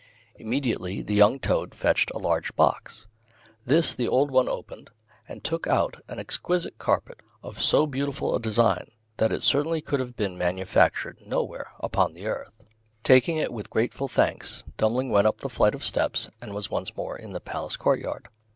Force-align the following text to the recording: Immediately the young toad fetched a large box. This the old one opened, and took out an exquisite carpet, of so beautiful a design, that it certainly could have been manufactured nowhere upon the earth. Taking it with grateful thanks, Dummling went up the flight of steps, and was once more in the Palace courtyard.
Immediately 0.33 1.03
the 1.03 1.13
young 1.13 1.37
toad 1.37 1.75
fetched 1.75 2.09
a 2.09 2.17
large 2.17 2.55
box. 2.55 3.05
This 3.67 3.93
the 3.93 4.07
old 4.07 4.31
one 4.31 4.49
opened, 4.49 4.89
and 5.27 5.43
took 5.43 5.67
out 5.67 6.01
an 6.07 6.17
exquisite 6.17 6.79
carpet, 6.79 7.19
of 7.43 7.61
so 7.61 7.85
beautiful 7.85 8.33
a 8.33 8.39
design, 8.39 8.89
that 9.17 9.31
it 9.31 9.43
certainly 9.43 9.79
could 9.79 9.99
have 9.99 10.15
been 10.15 10.39
manufactured 10.39 11.19
nowhere 11.23 11.73
upon 11.81 12.15
the 12.15 12.25
earth. 12.25 12.63
Taking 13.03 13.37
it 13.37 13.53
with 13.53 13.69
grateful 13.69 14.07
thanks, 14.07 14.63
Dummling 14.75 15.11
went 15.11 15.27
up 15.27 15.41
the 15.41 15.49
flight 15.49 15.75
of 15.75 15.83
steps, 15.83 16.31
and 16.41 16.55
was 16.55 16.71
once 16.71 16.95
more 16.97 17.15
in 17.15 17.33
the 17.33 17.39
Palace 17.39 17.77
courtyard. 17.77 18.27